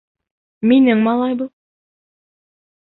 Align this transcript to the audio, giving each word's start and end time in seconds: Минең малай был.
Минең 0.71 1.03
малай 1.09 1.39
был. 1.43 1.53